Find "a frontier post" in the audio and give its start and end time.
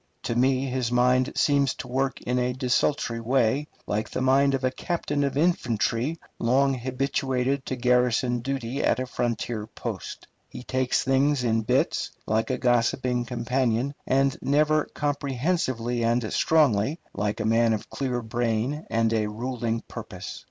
8.99-10.27